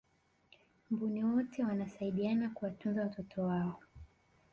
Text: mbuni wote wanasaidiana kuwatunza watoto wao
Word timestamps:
mbuni 0.91 1.23
wote 1.23 1.63
wanasaidiana 1.63 2.49
kuwatunza 2.49 3.01
watoto 3.01 3.41
wao 3.41 3.79